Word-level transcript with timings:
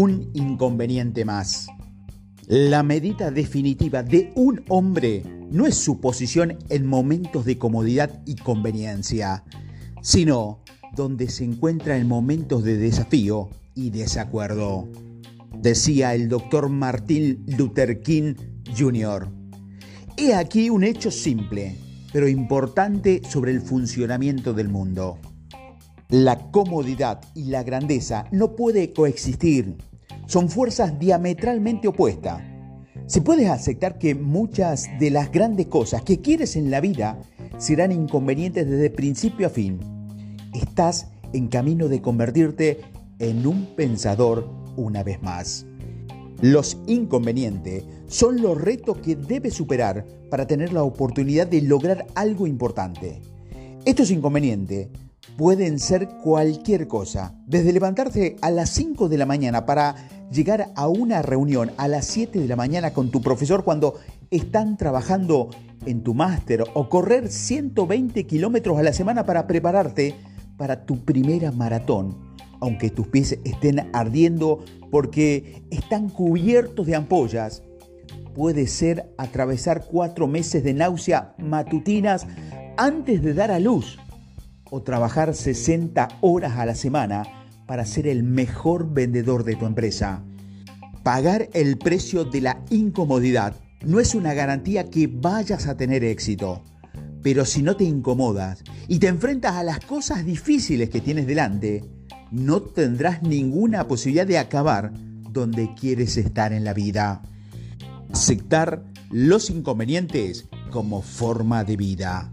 un 0.00 0.30
inconveniente 0.32 1.26
más. 1.26 1.66
La 2.46 2.82
medida 2.82 3.30
definitiva 3.30 4.02
de 4.02 4.32
un 4.34 4.64
hombre 4.70 5.22
no 5.50 5.66
es 5.66 5.74
su 5.74 6.00
posición 6.00 6.56
en 6.70 6.86
momentos 6.86 7.44
de 7.44 7.58
comodidad 7.58 8.22
y 8.24 8.36
conveniencia, 8.36 9.44
sino 10.00 10.60
donde 10.96 11.28
se 11.28 11.44
encuentra 11.44 11.98
en 11.98 12.08
momentos 12.08 12.64
de 12.64 12.78
desafío 12.78 13.50
y 13.74 13.90
desacuerdo, 13.90 14.88
decía 15.58 16.14
el 16.14 16.30
doctor 16.30 16.70
Martin 16.70 17.44
Luther 17.58 18.00
King 18.00 18.36
Jr. 18.74 19.28
He 20.16 20.32
aquí 20.32 20.70
un 20.70 20.82
hecho 20.82 21.10
simple, 21.10 21.76
pero 22.10 22.26
importante 22.26 23.20
sobre 23.28 23.52
el 23.52 23.60
funcionamiento 23.60 24.54
del 24.54 24.70
mundo. 24.70 25.18
La 26.08 26.50
comodidad 26.50 27.20
y 27.34 27.44
la 27.50 27.62
grandeza 27.64 28.24
no 28.32 28.56
puede 28.56 28.94
coexistir. 28.94 29.76
Son 30.30 30.48
fuerzas 30.48 30.96
diametralmente 30.96 31.88
opuestas. 31.88 32.40
Si 33.08 33.20
puedes 33.20 33.48
aceptar 33.48 33.98
que 33.98 34.14
muchas 34.14 34.86
de 35.00 35.10
las 35.10 35.32
grandes 35.32 35.66
cosas 35.66 36.02
que 36.02 36.20
quieres 36.20 36.54
en 36.54 36.70
la 36.70 36.80
vida 36.80 37.18
serán 37.58 37.90
inconvenientes 37.90 38.70
desde 38.70 38.90
principio 38.90 39.48
a 39.48 39.50
fin, 39.50 39.80
estás 40.54 41.08
en 41.32 41.48
camino 41.48 41.88
de 41.88 42.00
convertirte 42.00 42.78
en 43.18 43.44
un 43.44 43.74
pensador 43.74 44.48
una 44.76 45.02
vez 45.02 45.20
más. 45.20 45.66
Los 46.40 46.78
inconvenientes 46.86 47.82
son 48.06 48.40
los 48.40 48.56
retos 48.56 48.98
que 48.98 49.16
debes 49.16 49.54
superar 49.54 50.06
para 50.30 50.46
tener 50.46 50.72
la 50.72 50.84
oportunidad 50.84 51.48
de 51.48 51.62
lograr 51.62 52.06
algo 52.14 52.46
importante. 52.46 53.20
Estos 53.84 54.12
inconvenientes 54.12 54.90
pueden 55.36 55.78
ser 55.78 56.08
cualquier 56.22 56.86
cosa, 56.88 57.34
desde 57.46 57.72
levantarte 57.72 58.36
a 58.42 58.50
las 58.50 58.70
5 58.70 59.08
de 59.08 59.18
la 59.18 59.26
mañana 59.26 59.66
para 59.66 59.94
llegar 60.30 60.70
a 60.76 60.88
una 60.88 61.22
reunión 61.22 61.72
a 61.76 61.88
las 61.88 62.06
7 62.06 62.38
de 62.38 62.48
la 62.48 62.56
mañana 62.56 62.92
con 62.92 63.10
tu 63.10 63.20
profesor 63.20 63.64
cuando 63.64 63.98
están 64.30 64.76
trabajando 64.76 65.50
en 65.86 66.02
tu 66.02 66.14
máster 66.14 66.64
o 66.74 66.88
correr 66.88 67.28
120 67.28 68.26
kilómetros 68.26 68.78
a 68.78 68.82
la 68.82 68.92
semana 68.92 69.26
para 69.26 69.46
prepararte 69.46 70.14
para 70.56 70.84
tu 70.84 71.04
primera 71.04 71.52
maratón, 71.52 72.16
aunque 72.60 72.90
tus 72.90 73.08
pies 73.08 73.38
estén 73.44 73.88
ardiendo 73.92 74.64
porque 74.90 75.62
están 75.70 76.10
cubiertos 76.10 76.86
de 76.86 76.96
ampollas. 76.96 77.62
Puede 78.34 78.66
ser 78.66 79.12
atravesar 79.18 79.86
cuatro 79.86 80.26
meses 80.26 80.62
de 80.62 80.74
náusea 80.74 81.34
matutinas 81.38 82.26
antes 82.76 83.22
de 83.22 83.34
dar 83.34 83.50
a 83.50 83.58
luz 83.58 83.98
o 84.70 84.82
trabajar 84.82 85.34
60 85.34 86.08
horas 86.20 86.56
a 86.56 86.66
la 86.66 86.74
semana 86.74 87.22
para 87.66 87.84
ser 87.84 88.06
el 88.06 88.22
mejor 88.22 88.92
vendedor 88.92 89.44
de 89.44 89.56
tu 89.56 89.66
empresa. 89.66 90.22
Pagar 91.02 91.48
el 91.52 91.78
precio 91.78 92.24
de 92.24 92.40
la 92.40 92.62
incomodidad 92.70 93.54
no 93.84 94.00
es 94.00 94.14
una 94.14 94.34
garantía 94.34 94.90
que 94.90 95.06
vayas 95.06 95.66
a 95.66 95.76
tener 95.76 96.04
éxito, 96.04 96.62
pero 97.22 97.44
si 97.44 97.62
no 97.62 97.76
te 97.76 97.84
incomodas 97.84 98.62
y 98.88 98.98
te 98.98 99.08
enfrentas 99.08 99.54
a 99.54 99.62
las 99.62 99.80
cosas 99.80 100.24
difíciles 100.24 100.90
que 100.90 101.00
tienes 101.00 101.26
delante, 101.26 101.84
no 102.30 102.60
tendrás 102.62 103.22
ninguna 103.22 103.88
posibilidad 103.88 104.26
de 104.26 104.38
acabar 104.38 104.92
donde 105.30 105.74
quieres 105.74 106.16
estar 106.16 106.52
en 106.52 106.64
la 106.64 106.74
vida. 106.74 107.22
Aceptar 108.12 108.84
los 109.10 109.50
inconvenientes 109.50 110.48
como 110.70 111.02
forma 111.02 111.64
de 111.64 111.76
vida. 111.76 112.32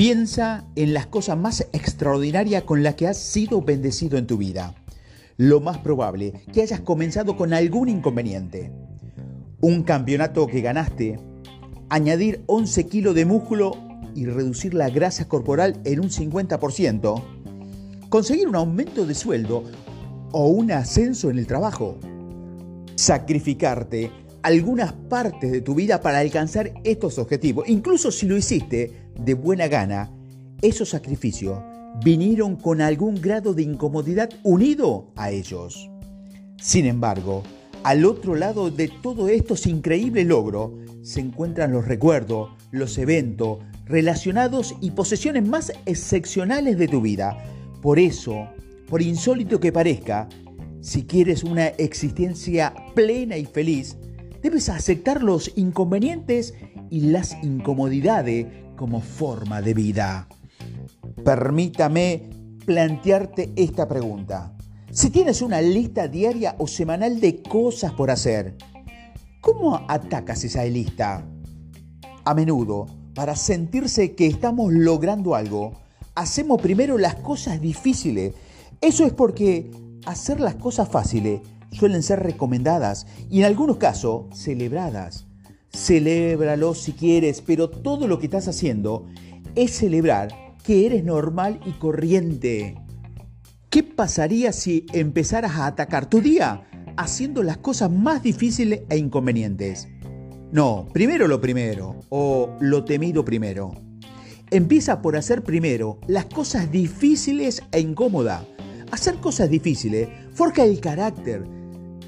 Piensa 0.00 0.64
en 0.76 0.94
las 0.94 1.08
cosas 1.08 1.36
más 1.36 1.60
extraordinarias 1.74 2.62
con 2.62 2.82
las 2.82 2.94
que 2.94 3.06
has 3.06 3.18
sido 3.18 3.60
bendecido 3.60 4.16
en 4.16 4.26
tu 4.26 4.38
vida. 4.38 4.74
Lo 5.36 5.60
más 5.60 5.76
probable 5.76 6.32
que 6.54 6.62
hayas 6.62 6.80
comenzado 6.80 7.36
con 7.36 7.52
algún 7.52 7.90
inconveniente. 7.90 8.72
Un 9.60 9.82
campeonato 9.82 10.46
que 10.46 10.62
ganaste, 10.62 11.20
añadir 11.90 12.42
11 12.46 12.86
kilos 12.86 13.14
de 13.14 13.26
músculo 13.26 13.72
y 14.14 14.24
reducir 14.24 14.72
la 14.72 14.88
grasa 14.88 15.28
corporal 15.28 15.78
en 15.84 16.00
un 16.00 16.08
50%, 16.08 17.22
conseguir 18.08 18.48
un 18.48 18.56
aumento 18.56 19.04
de 19.04 19.14
sueldo 19.14 19.64
o 20.32 20.46
un 20.46 20.72
ascenso 20.72 21.28
en 21.28 21.38
el 21.38 21.46
trabajo, 21.46 21.98
sacrificarte 22.94 24.10
algunas 24.40 24.94
partes 24.94 25.52
de 25.52 25.60
tu 25.60 25.74
vida 25.74 26.00
para 26.00 26.20
alcanzar 26.20 26.72
estos 26.84 27.18
objetivos. 27.18 27.68
Incluso 27.68 28.10
si 28.10 28.24
lo 28.24 28.38
hiciste 28.38 28.99
de 29.18 29.34
buena 29.34 29.68
gana, 29.68 30.10
esos 30.62 30.90
sacrificios 30.90 31.58
vinieron 32.04 32.56
con 32.56 32.80
algún 32.80 33.14
grado 33.16 33.54
de 33.54 33.62
incomodidad 33.62 34.30
unido 34.42 35.12
a 35.16 35.30
ellos. 35.30 35.90
Sin 36.60 36.86
embargo, 36.86 37.42
al 37.82 38.04
otro 38.04 38.34
lado 38.34 38.70
de 38.70 38.88
todo 38.88 39.28
estos 39.28 39.66
increíbles 39.66 40.26
logros 40.26 40.72
se 41.02 41.20
encuentran 41.20 41.72
los 41.72 41.86
recuerdos, 41.86 42.50
los 42.70 42.98
eventos 42.98 43.58
relacionados 43.86 44.74
y 44.80 44.92
posesiones 44.92 45.46
más 45.46 45.72
excepcionales 45.86 46.78
de 46.78 46.88
tu 46.88 47.00
vida. 47.00 47.36
Por 47.80 47.98
eso, 47.98 48.48
por 48.88 49.02
insólito 49.02 49.58
que 49.58 49.72
parezca, 49.72 50.28
si 50.80 51.04
quieres 51.04 51.42
una 51.42 51.68
existencia 51.68 52.74
plena 52.94 53.36
y 53.36 53.46
feliz, 53.46 53.96
debes 54.42 54.68
aceptar 54.68 55.22
los 55.22 55.50
inconvenientes 55.56 56.54
y 56.90 57.00
las 57.02 57.36
incomodidades 57.42 58.46
como 58.80 59.02
forma 59.02 59.60
de 59.60 59.74
vida. 59.74 60.26
Permítame 61.22 62.30
plantearte 62.64 63.52
esta 63.54 63.86
pregunta. 63.86 64.56
Si 64.90 65.10
tienes 65.10 65.42
una 65.42 65.60
lista 65.60 66.08
diaria 66.08 66.56
o 66.56 66.66
semanal 66.66 67.20
de 67.20 67.42
cosas 67.42 67.92
por 67.92 68.10
hacer, 68.10 68.56
¿cómo 69.42 69.84
atacas 69.86 70.44
esa 70.44 70.64
lista? 70.64 71.22
A 72.24 72.32
menudo, 72.32 72.86
para 73.14 73.36
sentirse 73.36 74.14
que 74.14 74.26
estamos 74.26 74.72
logrando 74.72 75.34
algo, 75.34 75.74
hacemos 76.14 76.62
primero 76.62 76.96
las 76.96 77.16
cosas 77.16 77.60
difíciles. 77.60 78.32
Eso 78.80 79.04
es 79.04 79.12
porque 79.12 79.70
hacer 80.06 80.40
las 80.40 80.54
cosas 80.54 80.88
fáciles 80.88 81.42
suelen 81.70 82.02
ser 82.02 82.20
recomendadas 82.20 83.06
y 83.28 83.40
en 83.40 83.44
algunos 83.44 83.76
casos 83.76 84.24
celebradas. 84.32 85.26
Celébralo 85.72 86.74
si 86.74 86.92
quieres, 86.92 87.40
pero 87.40 87.70
todo 87.70 88.08
lo 88.08 88.18
que 88.18 88.26
estás 88.26 88.48
haciendo 88.48 89.06
es 89.54 89.72
celebrar 89.72 90.28
que 90.64 90.86
eres 90.86 91.04
normal 91.04 91.60
y 91.64 91.72
corriente. 91.72 92.76
¿Qué 93.70 93.82
pasaría 93.82 94.52
si 94.52 94.86
empezaras 94.92 95.52
a 95.52 95.66
atacar 95.66 96.10
tu 96.10 96.20
día 96.20 96.66
haciendo 96.96 97.42
las 97.42 97.58
cosas 97.58 97.90
más 97.90 98.22
difíciles 98.22 98.82
e 98.88 98.96
inconvenientes? 98.96 99.88
No, 100.52 100.88
primero 100.92 101.28
lo 101.28 101.40
primero 101.40 102.00
o 102.08 102.56
lo 102.60 102.84
temido 102.84 103.24
primero. 103.24 103.70
Empieza 104.50 105.00
por 105.00 105.16
hacer 105.16 105.44
primero 105.44 106.00
las 106.08 106.24
cosas 106.24 106.72
difíciles 106.72 107.62
e 107.70 107.78
incómodas. 107.78 108.44
Hacer 108.90 109.16
cosas 109.16 109.48
difíciles 109.48 110.08
forja 110.32 110.64
el 110.64 110.80
carácter, 110.80 111.44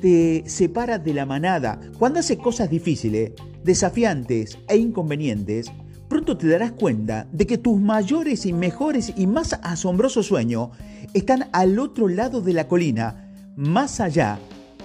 te 0.01 0.43
separa 0.47 0.99
de 0.99 1.15
la 1.15 1.25
manada. 1.25 1.79
Cuando 2.01 2.19
haces 2.19 2.39
cosas 2.39 2.69
difíciles, 2.69 3.31
desafiantes 3.65 4.59
e 4.69 4.77
inconvenientes, 4.77 5.71
pronto 6.09 6.37
te 6.37 6.49
darás 6.49 6.73
cuenta 6.73 7.27
de 7.33 7.47
que 7.47 7.59
tus 7.59 7.81
mayores 7.81 8.45
y 8.47 8.53
mejores 8.53 9.13
y 9.17 9.27
más 9.27 9.59
asombrosos 9.63 10.27
sueños 10.27 10.71
están 11.15 11.49
al 11.53 11.79
otro 11.79 12.09
lado 12.09 12.41
de 12.41 12.53
la 12.53 12.69
colina, 12.69 13.33
más 13.57 14.01
allá 14.01 14.39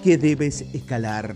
que 0.04 0.18
debes 0.18 0.62
escalar. 0.74 1.36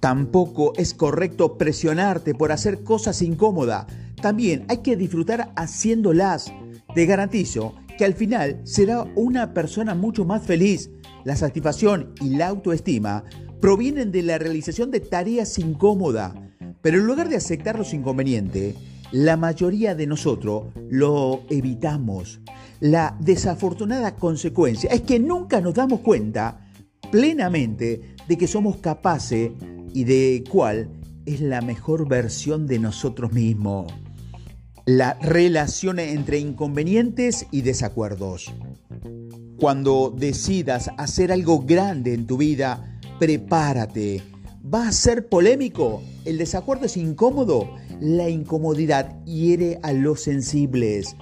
Tampoco 0.00 0.72
es 0.76 0.94
correcto 0.94 1.56
presionarte 1.56 2.34
por 2.34 2.52
hacer 2.52 2.82
cosas 2.84 3.22
incómodas. 3.22 3.86
También 4.20 4.64
hay 4.68 4.78
que 4.78 4.96
disfrutar 4.96 5.52
haciéndolas. 5.56 6.52
Te 6.94 7.06
garantizo 7.06 7.74
que 7.96 8.04
al 8.04 8.14
final 8.14 8.60
será 8.64 9.04
una 9.14 9.54
persona 9.54 9.94
mucho 9.94 10.24
más 10.24 10.42
feliz. 10.42 10.90
La 11.24 11.36
satisfacción 11.36 12.12
y 12.20 12.36
la 12.36 12.48
autoestima 12.48 13.24
provienen 13.64 14.12
de 14.12 14.22
la 14.22 14.36
realización 14.36 14.90
de 14.90 15.00
tareas 15.00 15.58
incómodas, 15.58 16.34
pero 16.82 16.98
en 16.98 17.06
lugar 17.06 17.30
de 17.30 17.36
aceptar 17.36 17.78
los 17.78 17.94
inconvenientes, 17.94 18.74
la 19.10 19.38
mayoría 19.38 19.94
de 19.94 20.06
nosotros 20.06 20.64
lo 20.90 21.44
evitamos. 21.48 22.42
La 22.80 23.16
desafortunada 23.20 24.16
consecuencia 24.16 24.90
es 24.90 25.00
que 25.00 25.18
nunca 25.18 25.62
nos 25.62 25.72
damos 25.72 26.00
cuenta 26.00 26.60
plenamente 27.10 28.16
de 28.28 28.36
que 28.36 28.46
somos 28.46 28.76
capaces 28.76 29.52
y 29.94 30.04
de 30.04 30.44
cuál 30.50 30.90
es 31.24 31.40
la 31.40 31.62
mejor 31.62 32.06
versión 32.06 32.66
de 32.66 32.78
nosotros 32.78 33.32
mismos 33.32 33.90
la 34.86 35.14
relación 35.14 35.98
entre 35.98 36.38
inconvenientes 36.38 37.46
y 37.50 37.62
desacuerdos. 37.62 38.52
Cuando 39.56 40.14
decidas 40.14 40.90
hacer 40.98 41.32
algo 41.32 41.62
grande 41.62 42.12
en 42.12 42.26
tu 42.26 42.36
vida, 42.36 42.93
prepárate. 43.18 44.22
¿Va 44.62 44.88
a 44.88 44.92
ser 44.92 45.28
polémico? 45.28 46.02
¿El 46.24 46.38
desacuerdo 46.38 46.86
es 46.86 46.96
incómodo? 46.96 47.70
La 48.00 48.28
incomodidad 48.28 49.22
hiere 49.24 49.78
a 49.82 49.92
los 49.92 50.22
sensibles. 50.22 51.16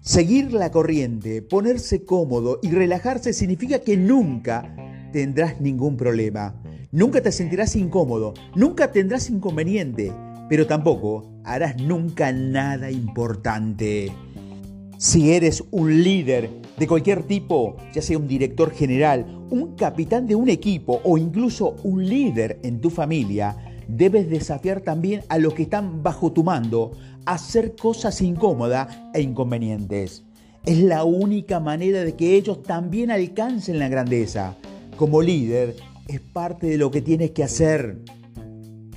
Seguir 0.00 0.52
la 0.52 0.72
corriente, 0.72 1.42
ponerse 1.42 2.04
cómodo 2.04 2.58
y 2.60 2.70
relajarse 2.70 3.32
significa 3.32 3.78
que 3.78 3.96
nunca 3.96 4.74
tendrás 5.12 5.60
ningún 5.60 5.96
problema. 5.96 6.60
Nunca 6.90 7.22
te 7.22 7.30
sentirás 7.30 7.76
incómodo, 7.76 8.34
nunca 8.56 8.90
tendrás 8.90 9.30
inconveniente, 9.30 10.12
pero 10.48 10.66
tampoco 10.66 11.40
harás 11.44 11.76
nunca 11.80 12.32
nada 12.32 12.90
importante. 12.90 14.12
Si 15.02 15.32
eres 15.32 15.64
un 15.72 16.04
líder 16.04 16.48
de 16.78 16.86
cualquier 16.86 17.24
tipo, 17.24 17.74
ya 17.92 18.00
sea 18.00 18.16
un 18.16 18.28
director 18.28 18.70
general, 18.70 19.26
un 19.50 19.74
capitán 19.74 20.28
de 20.28 20.36
un 20.36 20.48
equipo 20.48 21.00
o 21.02 21.18
incluso 21.18 21.74
un 21.82 22.08
líder 22.08 22.60
en 22.62 22.80
tu 22.80 22.88
familia, 22.88 23.56
debes 23.88 24.30
desafiar 24.30 24.80
también 24.82 25.22
a 25.28 25.38
los 25.38 25.54
que 25.54 25.64
están 25.64 26.04
bajo 26.04 26.30
tu 26.30 26.44
mando 26.44 26.92
a 27.26 27.32
hacer 27.32 27.74
cosas 27.74 28.22
incómodas 28.22 28.96
e 29.12 29.22
inconvenientes. 29.22 30.22
Es 30.64 30.78
la 30.78 31.02
única 31.02 31.58
manera 31.58 32.04
de 32.04 32.14
que 32.14 32.36
ellos 32.36 32.62
también 32.62 33.10
alcancen 33.10 33.80
la 33.80 33.88
grandeza. 33.88 34.56
Como 34.96 35.20
líder, 35.20 35.74
es 36.06 36.20
parte 36.20 36.68
de 36.68 36.78
lo 36.78 36.92
que 36.92 37.02
tienes 37.02 37.32
que 37.32 37.42
hacer. 37.42 37.98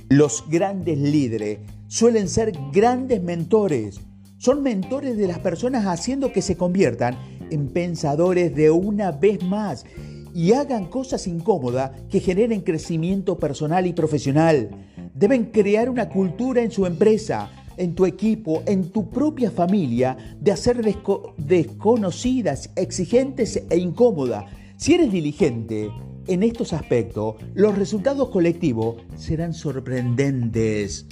Los 0.08 0.44
grandes 0.48 0.98
líderes 0.98 1.58
suelen 1.88 2.28
ser 2.28 2.52
grandes 2.72 3.20
mentores. 3.20 4.05
Son 4.38 4.62
mentores 4.62 5.16
de 5.16 5.26
las 5.26 5.38
personas 5.38 5.86
haciendo 5.86 6.30
que 6.30 6.42
se 6.42 6.56
conviertan 6.56 7.16
en 7.50 7.68
pensadores 7.68 8.54
de 8.54 8.70
una 8.70 9.10
vez 9.10 9.42
más 9.42 9.86
y 10.34 10.52
hagan 10.52 10.86
cosas 10.86 11.26
incómodas 11.26 11.92
que 12.10 12.20
generen 12.20 12.60
crecimiento 12.60 13.38
personal 13.38 13.86
y 13.86 13.94
profesional. 13.94 14.68
Deben 15.14 15.46
crear 15.46 15.88
una 15.88 16.10
cultura 16.10 16.60
en 16.60 16.70
su 16.70 16.84
empresa, 16.84 17.50
en 17.78 17.94
tu 17.94 18.04
equipo, 18.04 18.62
en 18.66 18.90
tu 18.90 19.08
propia 19.08 19.50
familia, 19.50 20.18
de 20.38 20.52
hacer 20.52 20.82
desconocidas, 21.38 22.70
exigentes 22.76 23.62
e 23.70 23.78
incómodas. 23.78 24.44
Si 24.76 24.92
eres 24.92 25.10
diligente 25.10 25.90
en 26.26 26.42
estos 26.42 26.74
aspectos, 26.74 27.36
los 27.54 27.78
resultados 27.78 28.28
colectivos 28.28 28.96
serán 29.16 29.54
sorprendentes. 29.54 31.06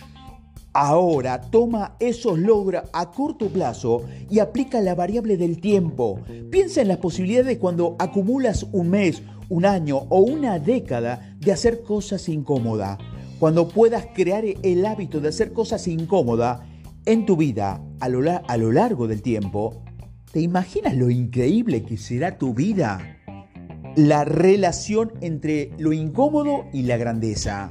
Ahora 0.76 1.40
toma 1.40 1.94
esos 2.00 2.36
logros 2.36 2.82
a 2.92 3.12
corto 3.12 3.48
plazo 3.48 4.02
y 4.28 4.40
aplica 4.40 4.80
la 4.80 4.96
variable 4.96 5.36
del 5.36 5.60
tiempo. 5.60 6.18
Piensa 6.50 6.82
en 6.82 6.88
las 6.88 6.96
posibilidades 6.96 7.58
cuando 7.58 7.94
acumulas 8.00 8.66
un 8.72 8.90
mes, 8.90 9.22
un 9.48 9.66
año 9.66 9.98
o 10.08 10.18
una 10.18 10.58
década 10.58 11.36
de 11.38 11.52
hacer 11.52 11.84
cosas 11.84 12.28
incómodas. 12.28 12.98
Cuando 13.38 13.68
puedas 13.68 14.06
crear 14.14 14.42
el 14.44 14.84
hábito 14.84 15.20
de 15.20 15.28
hacer 15.28 15.52
cosas 15.52 15.86
incómodas 15.86 16.62
en 17.06 17.24
tu 17.24 17.36
vida 17.36 17.80
a 18.00 18.08
lo, 18.08 18.28
a 18.28 18.56
lo 18.56 18.72
largo 18.72 19.06
del 19.06 19.22
tiempo, 19.22 19.84
¿te 20.32 20.40
imaginas 20.40 20.96
lo 20.96 21.08
increíble 21.08 21.84
que 21.84 21.96
será 21.96 22.36
tu 22.36 22.52
vida? 22.52 23.20
La 23.94 24.24
relación 24.24 25.12
entre 25.20 25.70
lo 25.78 25.92
incómodo 25.92 26.64
y 26.72 26.82
la 26.82 26.96
grandeza. 26.96 27.70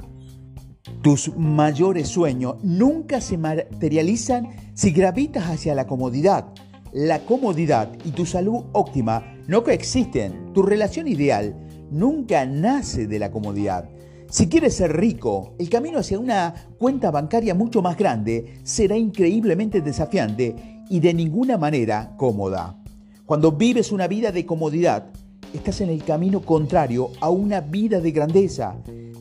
Tus 1.04 1.36
mayores 1.36 2.08
sueños 2.08 2.54
nunca 2.62 3.20
se 3.20 3.36
materializan 3.36 4.48
si 4.72 4.90
gravitas 4.90 5.50
hacia 5.50 5.74
la 5.74 5.86
comodidad. 5.86 6.46
La 6.94 7.26
comodidad 7.26 7.90
y 8.06 8.12
tu 8.12 8.24
salud 8.24 8.64
óptima 8.72 9.36
no 9.46 9.62
coexisten. 9.64 10.54
Tu 10.54 10.62
relación 10.62 11.06
ideal 11.06 11.54
nunca 11.90 12.46
nace 12.46 13.06
de 13.06 13.18
la 13.18 13.30
comodidad. 13.30 13.90
Si 14.30 14.48
quieres 14.48 14.76
ser 14.76 14.96
rico, 14.96 15.52
el 15.58 15.68
camino 15.68 15.98
hacia 15.98 16.18
una 16.18 16.54
cuenta 16.78 17.10
bancaria 17.10 17.54
mucho 17.54 17.82
más 17.82 17.98
grande 17.98 18.60
será 18.62 18.96
increíblemente 18.96 19.82
desafiante 19.82 20.56
y 20.88 21.00
de 21.00 21.12
ninguna 21.12 21.58
manera 21.58 22.14
cómoda. 22.16 22.82
Cuando 23.26 23.52
vives 23.52 23.92
una 23.92 24.08
vida 24.08 24.32
de 24.32 24.46
comodidad, 24.46 25.10
estás 25.52 25.82
en 25.82 25.90
el 25.90 26.02
camino 26.02 26.40
contrario 26.40 27.10
a 27.20 27.28
una 27.28 27.60
vida 27.60 28.00
de 28.00 28.10
grandeza. 28.10 28.74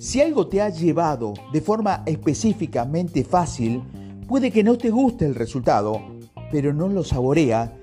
Si 0.04 0.20
algo 0.20 0.48
te 0.48 0.62
ha 0.62 0.68
llevado 0.68 1.34
de 1.54 1.62
forma 1.62 2.04
específicamente 2.06 3.24
fácil, 3.24 3.82
puede 4.28 4.52
que 4.52 4.62
no 4.62 4.78
te 4.78 4.90
guste 4.90 5.26
el 5.26 5.34
resultado, 5.34 6.02
pero 6.52 6.74
no 6.74 6.90
lo 6.90 7.06
saborea 7.06 7.74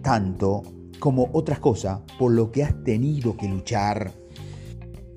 tanto 0.00 0.62
como 0.98 1.28
otras 1.34 1.58
cosas 1.58 2.00
por 2.18 2.32
lo 2.32 2.50
que 2.50 2.64
has 2.64 2.82
tenido 2.82 3.36
que 3.36 3.46
luchar. 3.46 4.10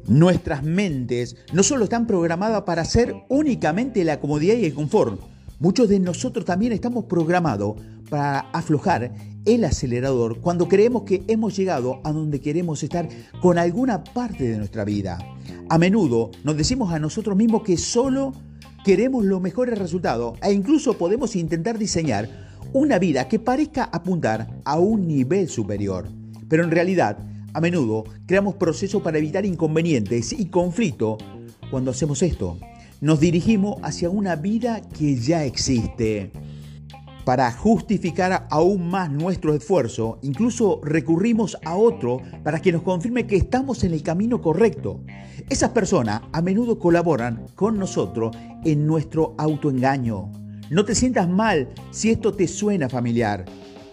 Nuestras 0.06 0.64
mentes 0.64 1.38
no 1.54 1.64
solo 1.64 1.86
están 1.86 2.06
programadas 2.06 2.64
para 2.64 2.82
hacer 2.82 3.16
únicamente 3.30 4.04
la 4.04 4.20
comodidad 4.20 4.56
y 4.56 4.66
el 4.66 4.74
confort, 4.74 5.22
muchos 5.60 5.88
de 5.88 6.02
nosotros 6.02 6.44
también 6.44 6.74
estamos 6.74 7.06
programados 7.06 7.78
para 8.10 8.42
aflojar 8.52 9.14
el 9.46 9.64
acelerador 9.64 10.42
cuando 10.42 10.68
creemos 10.68 11.04
que 11.04 11.24
hemos 11.30 11.56
llegado 11.56 12.02
a 12.04 12.12
donde 12.12 12.42
queremos 12.42 12.84
estar 12.84 13.08
con 13.42 13.58
alguna 13.58 14.04
parte 14.04 14.46
de 14.46 14.58
nuestra 14.58 14.84
vida. 14.84 15.33
A 15.70 15.78
menudo 15.78 16.32
nos 16.44 16.58
decimos 16.58 16.94
a 16.94 17.00
nosotros 17.00 17.36
mismos 17.36 17.64
que 17.64 17.78
solo 17.78 18.34
queremos 18.84 19.24
los 19.26 19.42
mejores 19.42 19.78
resultados 19.78 20.38
e 20.42 20.52
incluso 20.52 20.98
podemos 20.98 21.36
intentar 21.36 21.78
diseñar 21.78 22.30
una 22.74 23.00
vida 23.00 23.28
que 23.28 23.40
parezca 23.40 23.84
apuntar 23.86 24.48
a 24.66 24.80
un 24.80 25.08
nivel 25.08 25.48
superior. 25.48 26.08
Pero 26.50 26.64
en 26.64 26.72
realidad, 26.72 27.18
a 27.54 27.62
menudo 27.62 28.04
creamos 28.26 28.56
procesos 28.56 29.02
para 29.02 29.20
evitar 29.20 29.46
inconvenientes 29.46 30.34
y 30.34 30.46
conflicto 30.46 31.18
cuando 31.72 31.92
hacemos 31.92 32.22
esto. 32.22 32.58
Nos 33.00 33.20
dirigimos 33.20 33.78
hacia 33.84 34.10
una 34.10 34.36
vida 34.36 34.82
que 34.82 35.16
ya 35.16 35.46
existe. 35.46 36.32
Para 37.26 37.50
justificar 37.54 38.48
aún 38.50 38.90
más 38.90 39.10
nuestro 39.10 39.54
esfuerzo, 39.54 40.20
incluso 40.24 40.82
recurrimos 40.84 41.58
a 41.64 41.76
otro 41.76 42.22
para 42.44 42.62
que 42.62 42.74
nos 42.74 42.82
confirme 42.82 43.26
que 43.26 43.38
estamos 43.38 43.86
en 43.86 43.94
el 43.94 44.04
camino 44.04 44.42
correcto. 44.42 45.00
Esas 45.50 45.70
personas 45.70 46.22
a 46.34 46.42
menudo 46.42 46.80
colaboran 46.80 47.46
con 47.56 47.80
nosotros 47.80 48.36
en 48.66 48.86
nuestro 48.86 49.36
autoengaño. 49.38 50.32
No 50.70 50.84
te 50.84 50.96
sientas 50.96 51.30
mal 51.30 51.70
si 51.92 52.12
esto 52.12 52.34
te 52.34 52.48
suena 52.48 52.90
familiar. 52.90 53.46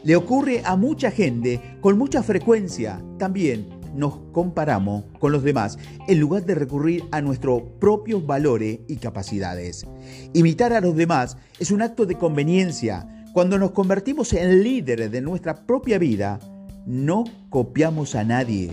Le 0.03 0.17
ocurre 0.17 0.63
a 0.65 0.75
mucha 0.75 1.13
gente 1.13 1.61
con 1.81 1.99
mucha 1.99 2.25
frecuencia. 2.25 3.01
También 3.17 3.69
nos 3.95 4.17
comparamos 4.33 5.05
con 5.19 5.31
los 5.31 5.43
demás 5.43 5.79
en 6.09 6.19
lugar 6.19 6.45
de 6.47 6.55
recurrir 6.55 7.05
a 7.13 7.21
nuestros 7.21 7.63
propios 7.79 8.27
valores 8.27 8.81
y 8.89 8.97
capacidades. 8.97 9.87
Imitar 10.33 10.73
a 10.73 10.81
los 10.81 10.97
demás 10.97 11.37
es 11.59 11.71
un 11.71 11.83
acto 11.83 12.07
de 12.07 12.17
conveniencia 12.17 13.20
cuando 13.33 13.59
nos 13.59 13.71
convertimos 13.71 14.33
en 14.33 14.63
líderes 14.63 15.11
de 15.11 15.21
nuestra 15.21 15.55
propia 15.55 15.99
vida, 15.99 16.41
no 16.87 17.25
copiamos 17.49 18.15
a 18.15 18.25
nadie. 18.25 18.71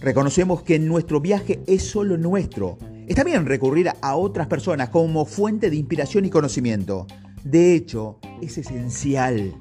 Reconocemos 0.00 0.62
que 0.62 0.78
nuestro 0.78 1.20
viaje 1.20 1.60
es 1.66 1.82
solo 1.82 2.16
nuestro. 2.16 2.78
Está 3.08 3.24
bien 3.24 3.46
recurrir 3.46 3.90
a 4.00 4.16
otras 4.16 4.46
personas 4.46 4.90
como 4.90 5.24
fuente 5.24 5.68
de 5.70 5.76
inspiración 5.76 6.24
y 6.24 6.30
conocimiento. 6.30 7.06
De 7.42 7.74
hecho, 7.74 8.20
es 8.40 8.58
esencial. 8.58 9.54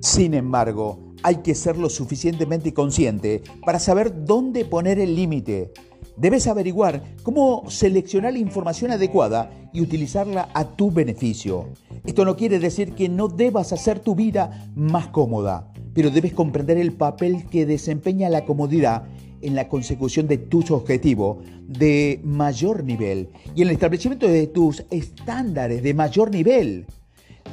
Sin 0.00 0.34
embargo, 0.34 1.14
hay 1.24 1.36
que 1.36 1.56
ser 1.56 1.76
lo 1.76 1.90
suficientemente 1.90 2.72
consciente 2.72 3.42
para 3.64 3.80
saber 3.80 4.24
dónde 4.24 4.64
poner 4.64 5.00
el 5.00 5.16
límite. 5.16 5.72
Debes 6.20 6.46
averiguar 6.46 7.02
cómo 7.22 7.64
seleccionar 7.70 8.34
la 8.34 8.38
información 8.38 8.90
adecuada 8.90 9.50
y 9.72 9.80
utilizarla 9.80 10.50
a 10.52 10.76
tu 10.76 10.90
beneficio. 10.90 11.70
Esto 12.04 12.26
no 12.26 12.36
quiere 12.36 12.58
decir 12.58 12.92
que 12.92 13.08
no 13.08 13.28
debas 13.28 13.72
hacer 13.72 14.00
tu 14.00 14.14
vida 14.14 14.70
más 14.74 15.06
cómoda, 15.06 15.72
pero 15.94 16.10
debes 16.10 16.34
comprender 16.34 16.76
el 16.76 16.92
papel 16.92 17.46
que 17.46 17.64
desempeña 17.64 18.28
la 18.28 18.44
comodidad 18.44 19.04
en 19.40 19.54
la 19.54 19.70
consecución 19.70 20.28
de 20.28 20.36
tus 20.36 20.70
objetivos 20.70 21.38
de 21.66 22.20
mayor 22.22 22.84
nivel 22.84 23.30
y 23.54 23.62
en 23.62 23.68
el 23.68 23.74
establecimiento 23.74 24.28
de 24.28 24.46
tus 24.46 24.84
estándares 24.90 25.82
de 25.82 25.94
mayor 25.94 26.30
nivel. 26.30 26.84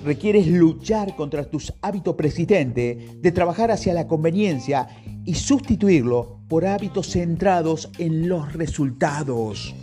Requieres 0.04 0.48
luchar 0.48 1.16
contra 1.16 1.50
tus 1.50 1.74
hábitos 1.82 2.16
persistentes 2.16 3.22
de 3.22 3.32
trabajar 3.32 3.72
hacia 3.72 3.94
la 3.94 4.08
conveniencia 4.08 4.88
y 5.26 5.36
sustituirlo 5.36 6.40
por 6.48 6.66
hábitos 6.66 7.08
centrados 7.12 7.90
en 7.98 8.30
los 8.30 8.54
resultados. 8.54 9.76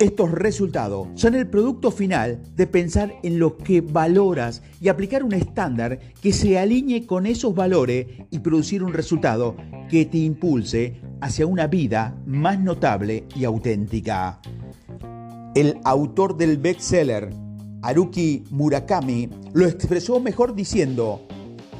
Estos 0.00 0.32
resultados 0.32 1.08
son 1.14 1.34
el 1.34 1.46
producto 1.46 1.92
final 1.92 2.42
de 2.56 2.66
pensar 2.66 3.14
en 3.22 3.38
lo 3.38 3.56
que 3.56 3.80
valoras 3.80 4.62
y 4.80 4.88
aplicar 4.88 5.22
un 5.22 5.34
estándar 5.34 6.00
que 6.20 6.32
se 6.32 6.58
alinee 6.58 7.06
con 7.06 7.26
esos 7.26 7.54
valores 7.54 8.06
y 8.30 8.40
producir 8.40 8.82
un 8.82 8.92
resultado 8.92 9.56
que 9.88 10.04
te 10.04 10.18
impulse 10.18 11.00
hacia 11.20 11.46
una 11.46 11.68
vida 11.68 12.16
más 12.26 12.58
notable 12.58 13.24
y 13.36 13.44
auténtica. 13.44 14.40
El 15.54 15.78
autor 15.84 16.36
del 16.36 16.58
bestseller, 16.58 17.30
Haruki 17.84 18.44
Murakami, 18.48 19.28
lo 19.52 19.66
expresó 19.66 20.18
mejor 20.18 20.54
diciendo, 20.54 21.20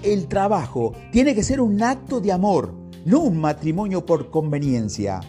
el 0.02 0.28
trabajo 0.28 0.92
tiene 1.10 1.34
que 1.34 1.42
ser 1.42 1.62
un 1.62 1.82
acto 1.82 2.20
de 2.20 2.30
amor, 2.30 2.74
no 3.06 3.20
un 3.20 3.38
matrimonio 3.38 4.04
por 4.04 4.30
conveniencia. 4.30 5.20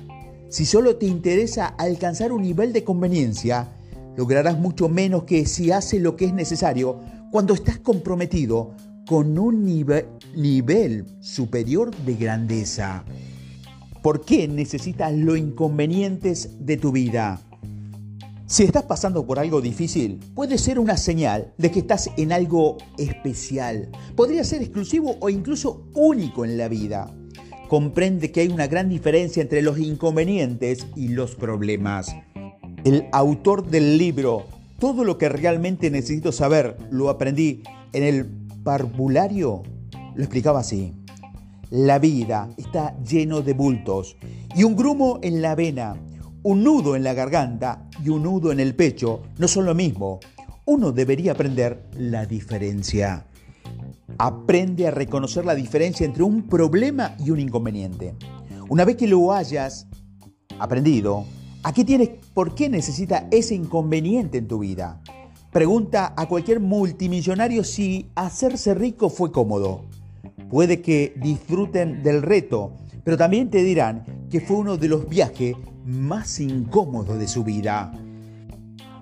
Si 0.49 0.65
solo 0.65 0.97
te 0.97 1.05
interesa 1.05 1.67
alcanzar 1.67 2.33
un 2.33 2.41
nivel 2.41 2.73
de 2.73 2.83
conveniencia, 2.83 3.69
lograrás 4.17 4.59
mucho 4.59 4.89
menos 4.89 5.23
que 5.23 5.45
si 5.45 5.71
haces 5.71 6.01
lo 6.01 6.17
que 6.17 6.25
es 6.25 6.33
necesario 6.33 6.99
cuando 7.31 7.53
estás 7.53 7.77
comprometido 7.79 8.71
con 9.07 9.39
un 9.39 9.63
nivel, 9.63 11.05
superior 11.21 11.95
de 12.05 12.15
grandeza. 12.15 13.05
¿Por 14.01 14.25
qué 14.25 14.49
necesitas 14.49 15.13
los 15.13 15.37
inconvenientes 15.37 16.65
de 16.65 16.75
tu 16.75 16.91
vida? 16.91 17.44
Si 18.47 18.63
estás 18.63 18.83
pasando 18.83 19.25
por 19.25 19.39
algo 19.39 19.59
difícil, 19.59 20.19
puede 20.35 20.57
ser 20.57 20.77
una 20.77 20.97
señal 20.97 21.53
de 21.57 21.71
que 21.71 21.79
estás 21.79 22.11
en 22.15 22.31
algo 22.31 22.77
especial. 22.97 23.89
Podría 24.15 24.43
ser 24.43 24.61
exclusivo 24.61 25.17
o 25.19 25.29
incluso 25.29 25.87
único 25.93 26.45
en 26.45 26.57
la 26.57 26.67
vida. 26.67 27.11
Comprende 27.67 28.31
que 28.31 28.41
hay 28.41 28.49
una 28.49 28.67
gran 28.67 28.87
diferencia 28.87 29.41
entre 29.41 29.63
los 29.63 29.79
inconvenientes 29.79 30.85
y 30.95 31.07
los 31.07 31.35
problemas. 31.35 32.15
El 32.83 33.07
autor 33.11 33.67
del 33.67 33.97
libro 33.97 34.45
Todo 34.77 35.03
lo 35.03 35.17
que 35.17 35.29
realmente 35.29 35.89
necesito 35.89 36.31
saber 36.31 36.77
lo 36.91 37.09
aprendí 37.09 37.63
en 37.93 38.03
el 38.03 38.25
parvulario 38.63 39.63
lo 40.15 40.23
explicaba 40.23 40.61
así. 40.61 40.93
La 41.69 41.99
vida 41.99 42.49
está 42.57 42.97
lleno 43.03 43.41
de 43.41 43.53
bultos 43.53 44.17
y 44.55 44.63
un 44.63 44.75
grumo 44.75 45.19
en 45.21 45.41
la 45.41 45.55
vena, 45.55 45.97
un 46.45 46.63
nudo 46.63 46.95
en 46.95 47.03
la 47.03 47.15
garganta 47.15 47.89
y 48.03 48.09
un 48.09 48.21
nudo 48.21 48.51
en 48.51 48.59
el 48.59 48.75
pecho 48.75 49.23
no 49.39 49.47
son 49.47 49.65
lo 49.65 49.73
mismo. 49.73 50.19
Uno 50.65 50.91
debería 50.91 51.31
aprender 51.31 51.87
la 51.97 52.27
diferencia. 52.27 53.25
Aprende 54.19 54.87
a 54.87 54.91
reconocer 54.91 55.43
la 55.43 55.55
diferencia 55.55 56.05
entre 56.05 56.21
un 56.21 56.43
problema 56.43 57.15
y 57.17 57.31
un 57.31 57.39
inconveniente. 57.39 58.13
Una 58.69 58.85
vez 58.85 58.95
que 58.95 59.07
lo 59.07 59.33
hayas 59.33 59.87
aprendido, 60.59 61.25
¿a 61.63 61.73
qué 61.73 61.83
tienes, 61.83 62.09
por 62.35 62.53
qué 62.53 62.69
necesita 62.69 63.27
ese 63.31 63.55
inconveniente 63.55 64.37
en 64.37 64.47
tu 64.47 64.59
vida? 64.59 65.01
Pregunta 65.51 66.13
a 66.15 66.27
cualquier 66.27 66.59
multimillonario 66.59 67.63
si 67.63 68.11
hacerse 68.13 68.75
rico 68.75 69.09
fue 69.09 69.31
cómodo. 69.31 69.85
Puede 70.51 70.83
que 70.83 71.15
disfruten 71.19 72.03
del 72.03 72.21
reto, 72.21 72.71
pero 73.05 73.15
también 73.15 73.49
te 73.49 73.63
dirán 73.63 74.03
que 74.29 74.41
fue 74.41 74.57
uno 74.57 74.75
de 74.75 74.89
los 74.89 75.07
viajes 75.07 75.55
más 75.85 76.39
incómodos 76.41 77.17
de 77.17 77.27
su 77.27 77.43
vida. 77.43 77.93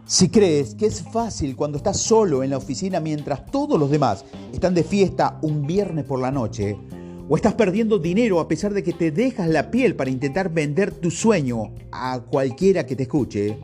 Si 0.06 0.28
crees 0.28 0.76
que 0.76 0.86
es 0.86 1.02
fácil 1.02 1.56
cuando 1.56 1.78
estás 1.78 2.02
solo 2.02 2.44
en 2.44 2.50
la 2.50 2.58
oficina 2.58 3.00
mientras 3.00 3.46
todos 3.46 3.80
los 3.80 3.90
demás 3.90 4.26
están 4.52 4.76
de 4.76 4.84
fiesta 4.84 5.40
un 5.42 5.66
viernes 5.66 6.04
por 6.04 6.20
la 6.20 6.30
noche, 6.30 6.78
o 7.30 7.38
estás 7.38 7.54
perdiendo 7.54 7.98
dinero 7.98 8.42
a 8.42 8.50
pesar 8.50 8.74
de 8.74 8.84
que 8.84 8.92
te 8.92 9.10
dejas 9.10 9.48
la 9.48 9.72
piel 9.72 9.96
para 9.96 10.10
intentar 10.10 10.52
vender 10.52 10.92
tu 10.92 11.10
sueño 11.10 11.74
a 11.90 12.20
cualquiera 12.20 12.86
que 12.86 12.98
te 12.98 13.04
escuche, 13.04 13.58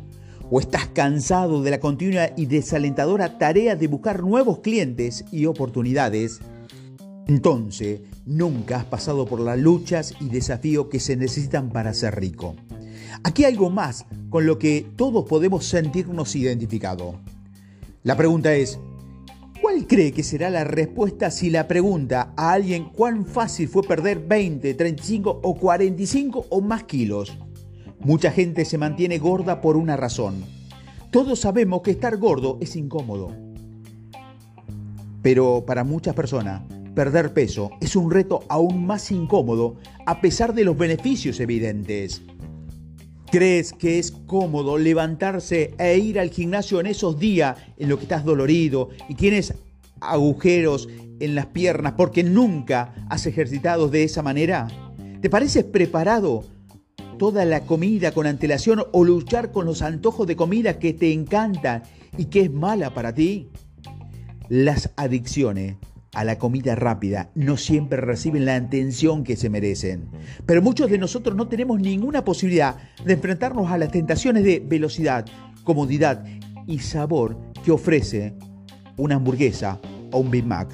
o 0.50 0.62
estás 0.62 0.88
cansado 0.88 1.62
de 1.62 1.72
la 1.72 1.81
continua 1.81 2.29
y 2.38 2.46
desalentadora 2.46 3.38
tarea 3.38 3.75
de 3.75 3.88
buscar 3.88 4.24
nuevos 4.24 4.60
clientes 4.60 5.25
y 5.34 5.46
oportunidades, 5.46 6.39
entonces 7.29 8.01
nunca 8.25 8.77
has 8.77 8.86
pasado 8.86 9.27
por 9.27 9.39
las 9.39 9.59
luchas 9.59 10.15
y 10.19 10.29
desafíos 10.29 10.88
que 10.88 11.00
se 11.00 11.15
necesitan 11.15 11.69
para 11.69 11.93
ser 11.93 12.19
rico. 12.19 12.55
Aquí 13.24 13.45
hay 13.45 13.53
algo 13.53 13.69
más 13.69 14.07
con 14.31 14.48
lo 14.48 14.57
que 14.57 14.88
todos 14.95 15.25
podemos 15.25 15.63
sentirnos 15.65 16.36
identificados. 16.36 17.17
La 18.01 18.17
pregunta 18.17 18.55
es, 18.55 18.79
¿cuál 19.62 19.86
cree 19.86 20.12
que 20.12 20.24
será 20.24 20.50
la 20.50 20.63
respuesta 20.63 21.29
si 21.29 21.51
la 21.51 21.67
pregunta 21.67 22.33
a 22.36 22.53
alguien 22.53 22.86
cuán 22.86 23.27
fácil 23.27 23.67
fue 23.67 23.83
perder 23.83 24.25
20, 24.27 24.74
35 24.74 25.41
o 25.43 25.55
45 25.55 26.48
o 26.50 26.62
más 26.62 26.86
kilos? 26.86 27.38
Mucha 28.00 28.31
gente 28.31 28.65
se 28.65 28.79
mantiene 28.79 29.19
gorda 29.19 29.62
por 29.62 29.77
una 29.77 29.95
razón. 29.95 30.43
Todos 31.12 31.41
sabemos 31.41 31.83
que 31.83 31.91
estar 31.91 32.17
gordo 32.17 32.57
es 32.59 32.75
incómodo. 32.75 33.36
Pero 35.21 35.63
para 35.67 35.83
muchas 35.83 36.15
personas, 36.15 36.63
perder 36.96 37.34
peso 37.34 37.72
es 37.81 37.96
un 37.96 38.12
reto 38.12 38.43
aún 38.50 38.86
más 38.86 39.12
incómodo 39.12 39.77
a 40.05 40.22
pesar 40.22 40.53
de 40.53 40.63
los 40.63 40.77
beneficios 40.77 41.39
evidentes. 41.39 42.22
¿Crees 43.31 43.74
que 43.74 44.00
es 44.00 44.12
cómodo 44.12 44.77
levantarse 44.77 45.75
e 45.77 45.98
ir 45.98 46.19
al 46.19 46.31
gimnasio 46.31 46.79
en 46.79 46.88
esos 46.88 47.19
días 47.19 47.58
en 47.77 47.89
los 47.89 48.00
que 48.00 48.05
estás 48.05 48.25
dolorido 48.25 48.89
y 49.08 49.15
tienes 49.15 49.53
agujeros 50.01 50.89
en 51.19 51.36
las 51.36 51.48
piernas 51.48 51.93
porque 51.96 52.24
nunca 52.24 52.96
has 53.10 53.27
ejercitado 53.27 53.88
de 53.88 54.03
esa 54.03 54.24
manera? 54.24 54.67
¿Te 55.22 55.29
pareces 55.29 55.63
preparado 55.63 56.43
toda 57.19 57.46
la 57.46 57.62
comida 57.62 58.13
con 58.13 58.25
antelación 58.25 58.84
o 58.93 59.03
luchar 59.03 59.51
con 59.51 59.65
los 59.65 59.84
antojos 59.84 60.25
de 60.25 60.36
comida 60.36 60.79
que 60.79 60.93
te 60.93 61.12
encantan 61.13 61.84
y 62.17 62.25
que 62.25 62.41
es 62.41 62.51
mala 62.51 62.96
para 62.96 63.13
ti? 63.13 63.50
Las 64.48 64.89
adicciones 64.96 65.75
a 66.13 66.24
la 66.24 66.38
comida 66.38 66.75
rápida 66.75 67.30
no 67.36 67.58
siempre 67.58 68.01
reciben 68.01 68.46
la 68.46 68.56
atención 68.56 69.24
que 69.24 69.36
se 69.36 69.50
merecen. 69.50 70.10
Pero 70.46 70.62
muchos 70.62 70.89
de 70.89 70.98
nosotros 70.98 71.36
no 71.36 71.48
tenemos 71.48 71.80
ninguna 71.80 72.24
posibilidad 72.24 72.78
de 73.06 73.13
enfrentarnos 73.13 73.72
a 73.72 73.78
las 73.78 73.92
tentaciones 73.92 74.44
de 74.44 74.60
velocidad, 74.60 75.25
comodidad 75.63 76.25
y 76.68 76.80
sabor 76.80 77.38
que 77.63 77.72
ofrece 77.72 78.34
una 78.98 79.16
hamburguesa 79.16 79.80
o 80.12 80.20
un 80.20 80.32
Big 80.32 80.46
Mac. 80.46 80.70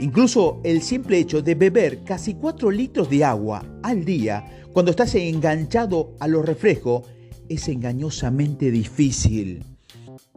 Incluso 0.00 0.60
el 0.64 0.82
simple 0.82 1.18
hecho 1.18 1.42
de 1.42 1.54
beber 1.54 2.02
casi 2.02 2.34
4 2.34 2.70
litros 2.70 3.08
de 3.08 3.24
agua 3.24 3.64
al 3.82 4.04
día 4.04 4.66
cuando 4.72 4.90
estás 4.90 5.14
enganchado 5.14 6.16
a 6.18 6.26
los 6.26 6.44
refrescos 6.44 7.02
es 7.48 7.68
engañosamente 7.68 8.70
difícil. 8.70 9.64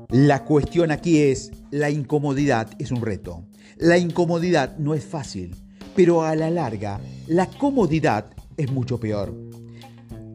La 0.09 0.43
cuestión 0.43 0.91
aquí 0.91 1.19
es, 1.19 1.51
la 1.71 1.89
incomodidad 1.89 2.69
es 2.79 2.91
un 2.91 3.01
reto. 3.01 3.45
La 3.77 3.97
incomodidad 3.97 4.77
no 4.77 4.93
es 4.93 5.03
fácil, 5.03 5.53
pero 5.97 6.23
a 6.23 6.33
la 6.33 6.49
larga, 6.49 7.01
la 7.27 7.47
comodidad 7.47 8.27
es 8.55 8.71
mucho 8.71 9.01
peor. 9.01 9.35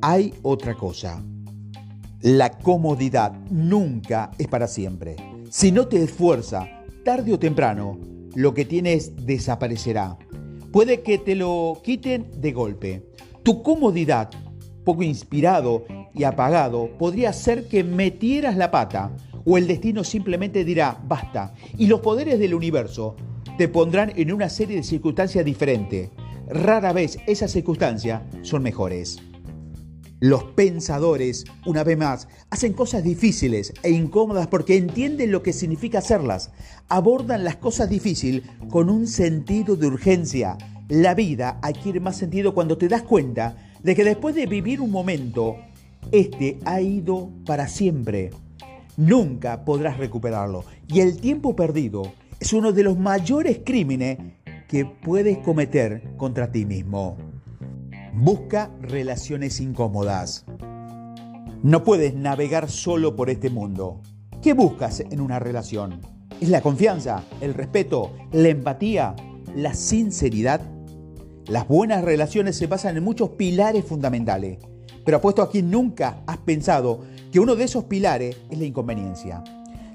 Hay 0.02 0.34
otra 0.42 0.74
cosa. 0.74 1.24
La 2.20 2.58
comodidad 2.58 3.32
nunca 3.50 4.30
es 4.36 4.46
para 4.46 4.66
siempre. 4.66 5.16
Si 5.48 5.72
no 5.72 5.88
te 5.88 6.02
esfuerza, 6.02 6.68
tarde 7.02 7.32
o 7.32 7.38
temprano, 7.38 7.98
lo 8.34 8.52
que 8.52 8.66
tienes 8.66 9.24
desaparecerá. 9.24 10.18
Puede 10.70 11.00
que 11.00 11.16
te 11.16 11.34
lo 11.34 11.80
quiten 11.82 12.30
de 12.42 12.52
golpe. 12.52 13.06
Tu 13.42 13.62
comodidad, 13.62 14.28
poco 14.84 15.02
inspirado 15.02 15.86
y 16.12 16.24
apagado, 16.24 16.90
podría 16.98 17.32
ser 17.32 17.68
que 17.68 17.84
metieras 17.84 18.58
la 18.58 18.70
pata 18.70 19.16
o 19.46 19.56
el 19.56 19.66
destino 19.66 20.04
simplemente 20.04 20.62
dirá 20.62 21.00
basta 21.08 21.54
y 21.78 21.86
los 21.86 22.00
poderes 22.00 22.38
del 22.38 22.52
universo 22.52 23.16
te 23.60 23.68
pondrán 23.68 24.10
en 24.16 24.32
una 24.32 24.48
serie 24.48 24.76
de 24.76 24.82
circunstancias 24.82 25.44
diferentes. 25.44 26.08
Rara 26.48 26.94
vez 26.94 27.18
esas 27.26 27.50
circunstancias 27.50 28.22
son 28.40 28.62
mejores. 28.62 29.18
Los 30.18 30.44
pensadores, 30.44 31.44
una 31.66 31.84
vez 31.84 31.98
más, 31.98 32.26
hacen 32.48 32.72
cosas 32.72 33.04
difíciles 33.04 33.74
e 33.82 33.90
incómodas 33.90 34.46
porque 34.46 34.78
entienden 34.78 35.30
lo 35.30 35.42
que 35.42 35.52
significa 35.52 35.98
hacerlas. 35.98 36.52
Abordan 36.88 37.44
las 37.44 37.56
cosas 37.56 37.90
difíciles 37.90 38.44
con 38.70 38.88
un 38.88 39.06
sentido 39.06 39.76
de 39.76 39.88
urgencia. 39.88 40.56
La 40.88 41.14
vida 41.14 41.58
adquiere 41.60 42.00
más 42.00 42.16
sentido 42.16 42.54
cuando 42.54 42.78
te 42.78 42.88
das 42.88 43.02
cuenta 43.02 43.58
de 43.82 43.94
que 43.94 44.04
después 44.04 44.34
de 44.34 44.46
vivir 44.46 44.80
un 44.80 44.90
momento, 44.90 45.58
este 46.12 46.58
ha 46.64 46.80
ido 46.80 47.28
para 47.44 47.68
siempre. 47.68 48.30
Nunca 48.96 49.66
podrás 49.66 49.98
recuperarlo. 49.98 50.64
Y 50.88 51.00
el 51.00 51.20
tiempo 51.20 51.54
perdido 51.54 52.14
es 52.40 52.54
uno 52.54 52.72
de 52.72 52.82
los 52.82 52.98
mayores 52.98 53.60
crímenes 53.64 54.18
que 54.66 54.86
puedes 54.86 55.38
cometer 55.38 56.16
contra 56.16 56.50
ti 56.50 56.64
mismo. 56.64 57.18
Busca 58.14 58.70
relaciones 58.80 59.60
incómodas. 59.60 60.46
No 61.62 61.84
puedes 61.84 62.14
navegar 62.14 62.70
solo 62.70 63.14
por 63.14 63.28
este 63.28 63.50
mundo. 63.50 64.00
¿Qué 64.40 64.54
buscas 64.54 65.00
en 65.00 65.20
una 65.20 65.38
relación? 65.38 66.00
¿Es 66.40 66.48
la 66.48 66.62
confianza, 66.62 67.22
el 67.42 67.52
respeto, 67.52 68.10
la 68.32 68.48
empatía, 68.48 69.14
la 69.54 69.74
sinceridad? 69.74 70.62
Las 71.46 71.68
buenas 71.68 72.02
relaciones 72.02 72.56
se 72.56 72.66
basan 72.66 72.96
en 72.96 73.04
muchos 73.04 73.30
pilares 73.30 73.84
fundamentales, 73.84 74.58
pero 75.04 75.18
apuesto 75.18 75.42
a 75.42 75.50
quien 75.50 75.70
nunca 75.70 76.22
has 76.26 76.38
pensado 76.38 77.00
que 77.30 77.40
uno 77.40 77.54
de 77.54 77.64
esos 77.64 77.84
pilares 77.84 78.38
es 78.48 78.58
la 78.58 78.64
inconveniencia. 78.64 79.44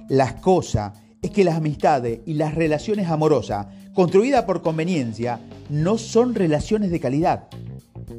Las 0.09 0.33
cosas 0.33 0.91
es 1.25 1.31
que 1.31 1.43
las 1.43 1.55
amistades 1.55 2.19
y 2.27 2.35
las 2.35 2.53
relaciones 2.53 3.07
amorosas 3.07 3.65
construidas 3.95 4.43
por 4.43 4.61
conveniencia 4.61 5.39
no 5.69 5.97
son 5.97 6.35
relaciones 6.35 6.91
de 6.91 6.99
calidad. 6.99 7.47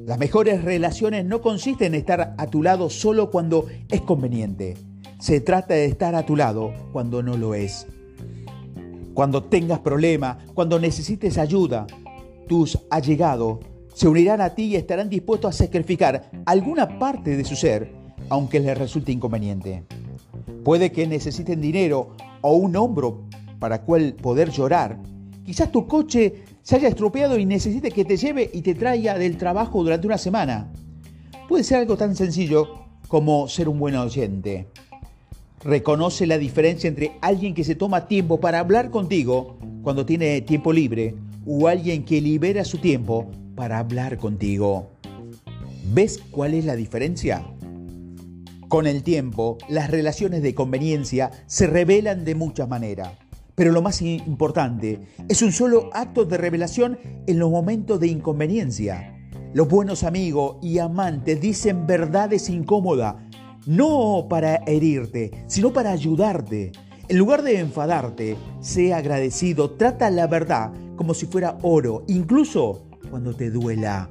Las 0.05 0.19
mejores 0.19 0.65
relaciones 0.65 1.25
no 1.25 1.41
consisten 1.41 1.95
en 1.95 2.01
estar 2.01 2.35
a 2.37 2.47
tu 2.49 2.65
lado 2.65 2.91
solo 2.91 3.31
cuando 3.31 3.67
es 3.89 4.01
conveniente. 4.01 4.77
Se 5.21 5.41
trata 5.41 5.75
de 5.75 5.85
estar 5.85 6.17
a 6.17 6.27
tu 6.27 6.35
lado 6.35 6.73
cuando 6.93 7.23
no 7.23 7.37
lo 7.37 7.55
es. 7.55 7.87
Cuando 9.15 9.45
tengas 9.45 9.79
problemas, 9.79 10.39
cuando 10.53 10.81
necesites 10.81 11.39
ayuda, 11.39 11.87
tus 12.49 12.77
allegados 12.91 13.61
se 13.95 14.09
unirán 14.09 14.41
a 14.41 14.57
ti 14.57 14.65
y 14.65 14.77
estarán 14.77 15.09
dispuestos 15.09 15.55
a 15.55 15.65
sacrificar 15.65 16.29
alguna 16.45 16.99
parte 16.99 17.37
de 17.37 17.45
su 17.45 17.55
ser, 17.55 17.93
aunque 18.31 18.59
les 18.59 18.77
resulte 18.77 19.13
inconveniente. 19.13 19.85
Puede 20.65 20.91
que 20.91 21.07
necesiten 21.07 21.61
dinero 21.61 22.17
o 22.41 22.55
un 22.55 22.77
hombro 22.77 23.25
para 23.59 23.83
cual 23.83 24.15
poder 24.15 24.51
llorar. 24.51 24.99
Quizás 25.45 25.71
tu 25.71 25.87
coche 25.87 26.43
se 26.63 26.77
haya 26.77 26.89
estropeado 26.89 27.39
y 27.39 27.47
necesite 27.47 27.91
que 27.91 28.05
te 28.05 28.17
lleve 28.17 28.51
y 28.53 28.63
te 28.63 28.75
traiga 28.75 29.17
del 29.19 29.37
trabajo 29.37 29.83
durante 29.83 30.07
una 30.07 30.19
semana. 30.19 30.73
Puede 31.49 31.65
ser 31.65 31.79
algo 31.79 31.97
tan 31.97 32.17
sencillo 32.17 32.87
como 33.09 33.47
ser 33.49 33.69
un 33.69 33.79
buen 33.79 33.95
oyente. 33.95 34.67
Reconoce 35.63 36.27
la 36.27 36.39
diferencia 36.39 36.89
entre 36.89 37.13
alguien 37.21 37.55
que 37.55 37.65
se 37.65 37.75
toma 37.75 38.09
tiempo 38.09 38.41
para 38.41 38.59
hablar 38.59 38.91
contigo 38.91 39.57
cuando 39.83 40.05
tiene 40.05 40.41
tiempo 40.41 40.73
libre 40.73 41.15
o 41.47 41.69
alguien 41.69 42.05
que 42.05 42.21
libera 42.21 42.65
su 42.65 42.79
tiempo 42.79 43.31
para 43.55 43.79
hablar 43.79 44.19
contigo. 44.19 44.91
¿Ves 45.93 46.21
cuál 46.31 46.55
es 46.55 46.65
la 46.65 46.75
diferencia? 46.75 47.45
Con 48.69 48.89
el 48.89 49.05
tiempo, 49.05 49.59
las 49.69 49.91
relaciones 49.93 50.43
de 50.43 50.55
conveniencia 50.55 51.31
se 51.47 51.69
revelan 51.69 52.25
de 52.25 52.35
muchas 52.35 52.69
maneras, 52.69 53.13
pero 53.55 53.71
lo 53.71 53.81
más 53.81 54.03
importante 54.03 54.99
es 55.29 55.41
un 55.43 55.53
solo 55.53 55.89
acto 55.93 56.25
de 56.25 56.37
revelación 56.37 56.99
en 57.29 57.39
los 57.39 57.49
momentos 57.49 58.01
de 58.01 58.09
inconveniencia. 58.09 59.17
Los 59.55 59.69
buenos 59.69 60.03
amigos 60.03 60.57
y 60.63 60.81
amantes 60.81 61.41
dicen 61.41 61.87
verdades 61.87 62.51
incómodas, 62.51 63.15
no 63.67 64.27
para 64.29 64.57
herirte, 64.67 65.31
sino 65.47 65.73
para 65.73 65.93
ayudarte. 65.93 66.73
En 67.09 67.19
lugar 67.19 67.43
de 67.43 67.61
enfadarte, 67.61 68.37
sea 68.59 68.97
agradecido, 68.97 69.71
trata 69.71 70.11
la 70.11 70.27
verdad 70.27 70.73
como 70.97 71.15
si 71.15 71.27
fuera 71.27 71.57
oro, 71.63 72.03
incluso 72.09 72.83
cuando 73.11 73.33
te 73.33 73.49
duela. 73.49 74.11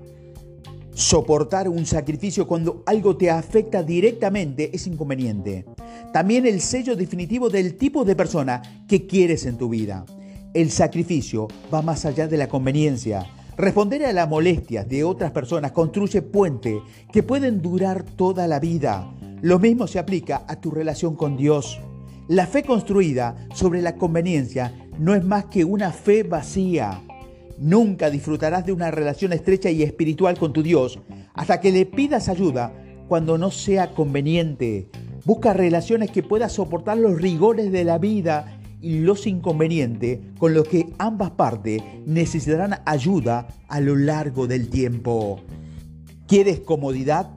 Soportar 0.95 1.67
un 1.67 1.85
sacrificio 1.85 2.47
cuando 2.47 2.81
algo 2.85 3.17
te 3.17 3.29
afecta 3.29 3.83
directamente 3.83 4.73
es 4.73 4.87
inconveniente. 4.87 5.65
También 6.13 6.45
el 6.45 6.61
sello 6.61 6.95
definitivo 6.95 7.49
del 7.49 7.75
tipo 7.75 8.05
de 8.05 8.15
persona 8.15 8.61
que 8.87 9.05
quieres 9.05 9.45
en 9.45 9.57
tu 9.57 9.67
vida. 9.67 10.05
El 10.53 10.71
sacrificio 10.71 11.49
va 11.71 11.81
más 11.81 12.05
allá 12.05 12.29
de 12.29 12.37
la 12.37 12.47
conveniencia. 12.47 13.27
Responder 13.57 14.05
a 14.05 14.13
las 14.13 14.29
molestias 14.29 14.87
de 14.87 15.03
otras 15.03 15.31
personas 15.31 15.73
construye 15.73 16.21
puentes 16.21 16.81
que 17.11 17.23
pueden 17.23 17.61
durar 17.61 18.03
toda 18.03 18.47
la 18.47 18.61
vida. 18.61 19.13
Lo 19.41 19.59
mismo 19.59 19.87
se 19.87 19.99
aplica 19.99 20.45
a 20.47 20.61
tu 20.61 20.71
relación 20.71 21.17
con 21.17 21.35
Dios. 21.35 21.77
La 22.29 22.47
fe 22.47 22.63
construida 22.63 23.35
sobre 23.53 23.81
la 23.81 23.97
conveniencia 23.97 24.73
no 24.97 25.13
es 25.13 25.25
más 25.25 25.45
que 25.45 25.65
una 25.65 25.91
fe 25.91 26.23
vacía. 26.23 27.01
Nunca 27.57 28.09
disfrutarás 28.09 28.65
de 28.65 28.73
una 28.73 28.91
relación 28.91 29.31
estrecha 29.33 29.69
y 29.69 29.83
espiritual 29.83 30.37
con 30.37 30.51
tu 30.51 30.61
Dios 30.61 30.99
hasta 31.33 31.61
que 31.61 31.71
le 31.71 31.85
pidas 31.85 32.27
ayuda 32.27 32.73
cuando 33.07 33.37
no 33.37 33.51
sea 33.51 33.91
conveniente. 33.91 34.89
Busca 35.23 35.53
relaciones 35.53 36.11
que 36.11 36.23
puedas 36.23 36.51
soportar 36.51 36.97
los 36.97 37.19
rigores 37.19 37.71
de 37.71 37.83
la 37.83 37.97
vida 37.97 38.59
y 38.81 38.99
los 38.99 39.25
inconvenientes 39.25 40.19
con 40.37 40.53
los 40.53 40.67
que 40.67 40.93
ambas 40.99 41.31
partes 41.31 41.81
necesitarán 42.05 42.81
ayuda 42.85 43.47
a 43.67 43.79
lo 43.79 43.95
largo 43.95 44.47
del 44.47 44.69
tiempo. 44.69 45.39
¿Quieres 46.27 46.59
comodidad? 46.59 47.31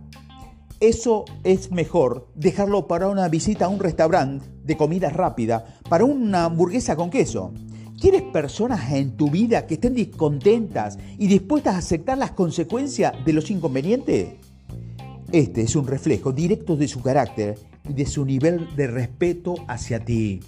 Eso 0.80 1.24
es 1.44 1.72
mejor 1.72 2.28
dejarlo 2.34 2.86
para 2.86 3.08
una 3.08 3.28
visita 3.28 3.64
a 3.64 3.68
un 3.68 3.80
restaurante 3.80 4.46
de 4.62 4.76
comida 4.76 5.10
rápida, 5.10 5.78
para 5.88 6.04
una 6.04 6.44
hamburguesa 6.44 6.94
con 6.96 7.10
queso. 7.10 7.52
¿Quieres 8.00 8.22
personas 8.22 8.92
en 8.92 9.16
tu 9.16 9.28
vida 9.28 9.66
que 9.66 9.74
estén 9.74 9.94
descontentas 9.94 10.98
y 11.18 11.26
dispuestas 11.26 11.74
a 11.74 11.78
aceptar 11.78 12.16
las 12.16 12.30
consecuencias 12.30 13.12
de 13.24 13.32
los 13.32 13.50
inconvenientes? 13.50 14.34
Este 15.32 15.62
es 15.62 15.74
un 15.74 15.84
reflejo 15.84 16.30
directo 16.30 16.76
de 16.76 16.86
su 16.86 17.02
carácter 17.02 17.58
y 17.88 17.94
de 17.94 18.06
su 18.06 18.24
nivel 18.24 18.68
de 18.76 18.86
respeto 18.86 19.56
hacia 19.66 20.04
ti. 20.04 20.38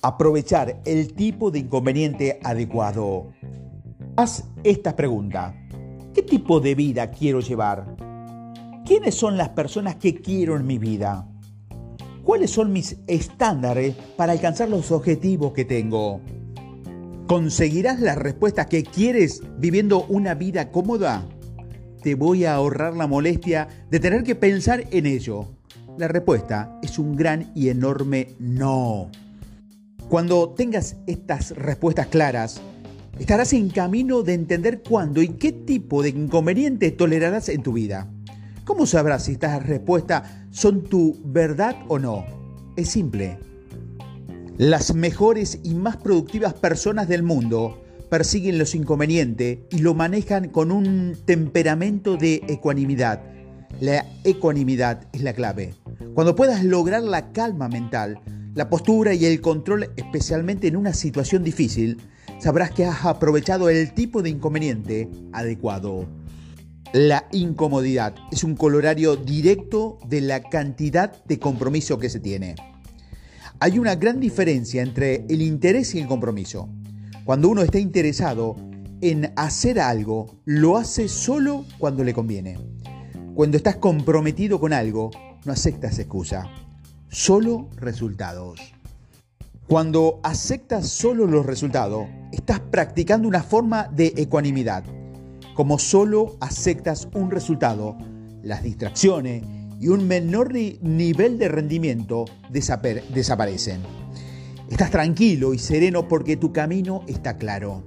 Aprovechar 0.00 0.80
el 0.84 1.12
tipo 1.12 1.50
de 1.50 1.58
inconveniente 1.58 2.38
adecuado. 2.44 3.32
Haz 4.14 4.44
esta 4.62 4.94
pregunta. 4.94 5.52
¿Qué 6.14 6.22
tipo 6.22 6.60
de 6.60 6.76
vida 6.76 7.10
quiero 7.10 7.40
llevar? 7.40 7.96
¿Quiénes 8.86 9.16
son 9.16 9.36
las 9.36 9.48
personas 9.48 9.96
que 9.96 10.14
quiero 10.14 10.56
en 10.56 10.68
mi 10.68 10.78
vida? 10.78 11.26
¿Cuáles 12.22 12.52
son 12.52 12.72
mis 12.72 12.96
estándares 13.08 13.96
para 14.16 14.30
alcanzar 14.30 14.68
los 14.68 14.92
objetivos 14.92 15.52
que 15.52 15.64
tengo? 15.64 16.20
¿Conseguirás 17.26 18.00
las 18.00 18.18
respuestas 18.18 18.66
que 18.66 18.82
quieres 18.82 19.42
viviendo 19.58 20.04
una 20.06 20.34
vida 20.34 20.70
cómoda? 20.70 21.26
Te 22.02 22.14
voy 22.14 22.44
a 22.44 22.54
ahorrar 22.54 22.96
la 22.96 23.06
molestia 23.06 23.68
de 23.90 24.00
tener 24.00 24.24
que 24.24 24.34
pensar 24.34 24.84
en 24.90 25.06
ello. 25.06 25.46
La 25.96 26.08
respuesta 26.08 26.78
es 26.82 26.98
un 26.98 27.14
gran 27.14 27.52
y 27.54 27.68
enorme 27.68 28.34
no. 28.38 29.10
Cuando 30.08 30.50
tengas 30.50 30.96
estas 31.06 31.52
respuestas 31.52 32.08
claras, 32.08 32.60
estarás 33.18 33.52
en 33.52 33.68
camino 33.68 34.22
de 34.22 34.34
entender 34.34 34.82
cuándo 34.82 35.22
y 35.22 35.28
qué 35.28 35.52
tipo 35.52 36.02
de 36.02 36.08
inconveniente 36.08 36.90
tolerarás 36.90 37.48
en 37.48 37.62
tu 37.62 37.72
vida. 37.72 38.10
¿Cómo 38.64 38.86
sabrás 38.86 39.24
si 39.24 39.32
estas 39.32 39.64
respuestas 39.64 40.22
son 40.50 40.84
tu 40.84 41.20
verdad 41.24 41.76
o 41.88 41.98
no? 41.98 42.24
Es 42.76 42.88
simple 42.88 43.49
las 44.60 44.94
mejores 44.94 45.58
y 45.62 45.72
más 45.72 45.96
productivas 45.96 46.52
personas 46.52 47.08
del 47.08 47.22
mundo 47.22 47.82
persiguen 48.10 48.58
los 48.58 48.74
inconvenientes 48.74 49.60
y 49.70 49.78
lo 49.78 49.94
manejan 49.94 50.50
con 50.50 50.70
un 50.70 51.16
temperamento 51.24 52.18
de 52.18 52.42
ecuanimidad. 52.46 53.22
La 53.80 54.04
ecuanimidad 54.22 55.08
es 55.14 55.22
la 55.22 55.32
clave. 55.32 55.72
Cuando 56.12 56.36
puedas 56.36 56.62
lograr 56.62 57.02
la 57.02 57.32
calma 57.32 57.70
mental, 57.70 58.20
la 58.54 58.68
postura 58.68 59.14
y 59.14 59.24
el 59.24 59.40
control, 59.40 59.92
especialmente 59.96 60.68
en 60.68 60.76
una 60.76 60.92
situación 60.92 61.42
difícil, 61.42 61.96
sabrás 62.38 62.70
que 62.70 62.84
has 62.84 63.06
aprovechado 63.06 63.70
el 63.70 63.94
tipo 63.94 64.20
de 64.20 64.28
inconveniente 64.28 65.08
adecuado. 65.32 66.06
La 66.92 67.26
incomodidad 67.32 68.14
es 68.30 68.44
un 68.44 68.56
colorario 68.56 69.16
directo 69.16 69.98
de 70.06 70.20
la 70.20 70.42
cantidad 70.42 71.24
de 71.24 71.38
compromiso 71.38 71.98
que 71.98 72.10
se 72.10 72.20
tiene. 72.20 72.56
Hay 73.62 73.78
una 73.78 73.94
gran 73.94 74.20
diferencia 74.20 74.80
entre 74.80 75.26
el 75.28 75.42
interés 75.42 75.94
y 75.94 76.00
el 76.00 76.06
compromiso. 76.06 76.70
Cuando 77.26 77.50
uno 77.50 77.60
está 77.60 77.78
interesado 77.78 78.56
en 79.02 79.34
hacer 79.36 79.78
algo, 79.78 80.40
lo 80.46 80.78
hace 80.78 81.08
solo 81.08 81.66
cuando 81.78 82.02
le 82.02 82.14
conviene. 82.14 82.56
Cuando 83.34 83.58
estás 83.58 83.76
comprometido 83.76 84.58
con 84.58 84.72
algo, 84.72 85.10
no 85.44 85.52
aceptas 85.52 85.98
excusa, 85.98 86.48
solo 87.10 87.68
resultados. 87.76 88.72
Cuando 89.66 90.20
aceptas 90.22 90.88
solo 90.88 91.26
los 91.26 91.44
resultados, 91.44 92.08
estás 92.32 92.60
practicando 92.60 93.28
una 93.28 93.42
forma 93.42 93.88
de 93.88 94.14
ecuanimidad. 94.16 94.84
Como 95.52 95.78
solo 95.78 96.38
aceptas 96.40 97.08
un 97.12 97.30
resultado, 97.30 97.98
las 98.42 98.62
distracciones 98.62 99.42
y 99.80 99.88
un 99.88 100.06
menor 100.06 100.52
nivel 100.52 101.38
de 101.38 101.48
rendimiento 101.48 102.26
desaparecen. 102.50 103.80
Estás 104.68 104.90
tranquilo 104.90 105.54
y 105.54 105.58
sereno 105.58 106.06
porque 106.06 106.36
tu 106.36 106.52
camino 106.52 107.02
está 107.08 107.38
claro. 107.38 107.82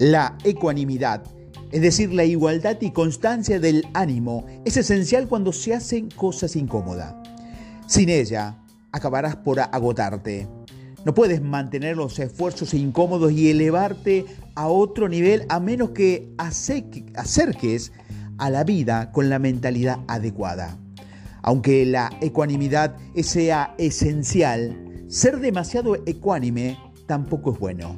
La 0.00 0.36
ecuanimidad, 0.44 1.22
es 1.70 1.80
decir, 1.80 2.12
la 2.12 2.24
igualdad 2.24 2.76
y 2.80 2.90
constancia 2.90 3.60
del 3.60 3.86
ánimo, 3.94 4.44
es 4.64 4.76
esencial 4.76 5.28
cuando 5.28 5.52
se 5.52 5.74
hacen 5.74 6.10
cosas 6.10 6.56
incómodas. 6.56 7.14
Sin 7.86 8.08
ella, 8.08 8.58
acabarás 8.90 9.36
por 9.36 9.60
agotarte. 9.60 10.48
No 11.04 11.14
puedes 11.14 11.40
mantener 11.40 11.96
los 11.96 12.18
esfuerzos 12.18 12.74
incómodos 12.74 13.30
y 13.30 13.48
elevarte 13.48 14.26
a 14.56 14.66
otro 14.66 15.08
nivel 15.08 15.46
a 15.48 15.60
menos 15.60 15.90
que 15.90 16.34
acerques 16.36 17.92
a 18.38 18.50
la 18.50 18.64
vida 18.64 19.12
con 19.12 19.30
la 19.30 19.38
mentalidad 19.38 20.00
adecuada. 20.08 20.76
Aunque 21.46 21.86
la 21.86 22.10
ecuanimidad 22.20 22.96
sea 23.22 23.76
esencial, 23.78 25.04
ser 25.06 25.38
demasiado 25.38 25.94
ecuánime 26.04 26.76
tampoco 27.06 27.52
es 27.52 27.58
bueno. 27.60 27.96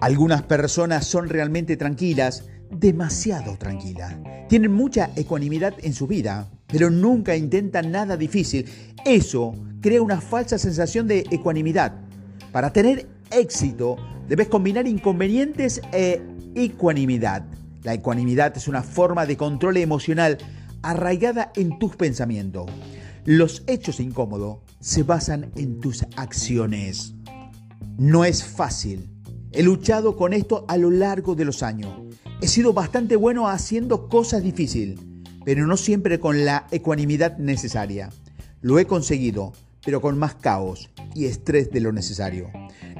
Algunas 0.00 0.42
personas 0.42 1.06
son 1.06 1.28
realmente 1.28 1.76
tranquilas, 1.76 2.46
demasiado 2.70 3.58
tranquilas. 3.58 4.16
Tienen 4.48 4.72
mucha 4.72 5.10
ecuanimidad 5.14 5.74
en 5.82 5.92
su 5.92 6.06
vida, 6.06 6.50
pero 6.68 6.88
nunca 6.88 7.36
intentan 7.36 7.92
nada 7.92 8.16
difícil. 8.16 8.66
Eso 9.04 9.54
crea 9.82 10.00
una 10.00 10.22
falsa 10.22 10.56
sensación 10.56 11.06
de 11.06 11.26
ecuanimidad. 11.30 11.92
Para 12.50 12.72
tener 12.72 13.08
éxito, 13.30 13.98
debes 14.26 14.48
combinar 14.48 14.88
inconvenientes 14.88 15.82
e 15.92 16.22
ecuanimidad. 16.54 17.44
La 17.82 17.92
ecuanimidad 17.92 18.56
es 18.56 18.68
una 18.68 18.82
forma 18.82 19.26
de 19.26 19.36
control 19.36 19.76
emocional 19.76 20.38
arraigada 20.82 21.52
en 21.54 21.78
tus 21.78 21.96
pensamientos. 21.96 22.66
Los 23.24 23.62
hechos 23.66 24.00
incómodos 24.00 24.58
se 24.80 25.02
basan 25.02 25.52
en 25.56 25.80
tus 25.80 26.04
acciones. 26.16 27.14
No 27.96 28.24
es 28.24 28.42
fácil. 28.42 29.08
He 29.52 29.62
luchado 29.62 30.16
con 30.16 30.32
esto 30.32 30.64
a 30.68 30.76
lo 30.76 30.90
largo 30.90 31.34
de 31.34 31.44
los 31.44 31.62
años. 31.62 31.92
He 32.40 32.48
sido 32.48 32.72
bastante 32.72 33.16
bueno 33.16 33.48
haciendo 33.48 34.08
cosas 34.08 34.42
difíciles, 34.42 34.98
pero 35.44 35.66
no 35.66 35.76
siempre 35.76 36.18
con 36.18 36.44
la 36.44 36.66
ecuanimidad 36.70 37.38
necesaria. 37.38 38.10
Lo 38.60 38.78
he 38.78 38.86
conseguido, 38.86 39.52
pero 39.84 40.00
con 40.00 40.18
más 40.18 40.34
caos 40.34 40.90
y 41.14 41.26
estrés 41.26 41.70
de 41.70 41.80
lo 41.80 41.92
necesario. 41.92 42.50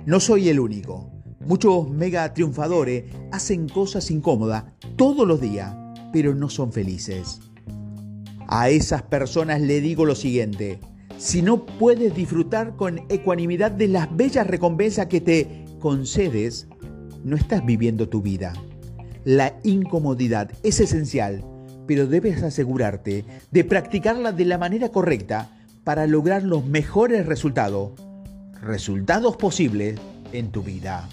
No 0.06 0.20
soy 0.20 0.48
el 0.48 0.60
único. 0.60 1.10
Muchos 1.40 1.90
mega 1.90 2.32
triunfadores 2.34 3.04
hacen 3.32 3.68
cosas 3.68 4.10
incómodas 4.10 4.64
todos 4.96 5.26
los 5.26 5.40
días, 5.40 5.74
pero 6.12 6.34
no 6.34 6.48
son 6.48 6.72
felices. 6.72 7.40
A 8.48 8.68
esas 8.68 9.02
personas 9.02 9.60
le 9.60 9.80
digo 9.80 10.04
lo 10.04 10.14
siguiente, 10.14 10.78
si 11.18 11.42
no 11.42 11.64
puedes 11.64 12.14
disfrutar 12.14 12.76
con 12.76 13.00
ecuanimidad 13.08 13.70
de 13.70 13.88
las 13.88 14.14
bellas 14.14 14.46
recompensas 14.46 15.06
que 15.06 15.20
te 15.20 15.64
concedes, 15.78 16.66
no 17.24 17.36
estás 17.36 17.64
viviendo 17.64 18.08
tu 18.08 18.22
vida. 18.22 18.52
La 19.24 19.54
incomodidad 19.62 20.50
es 20.62 20.80
esencial, 20.80 21.44
pero 21.86 22.06
debes 22.06 22.42
asegurarte 22.42 23.24
de 23.50 23.64
practicarla 23.64 24.32
de 24.32 24.44
la 24.44 24.58
manera 24.58 24.88
correcta 24.90 25.50
para 25.84 26.06
lograr 26.06 26.42
los 26.42 26.66
mejores 26.66 27.26
resultados, 27.26 27.92
resultados 28.60 29.36
posibles 29.36 30.00
en 30.32 30.50
tu 30.50 30.62
vida. 30.62 31.08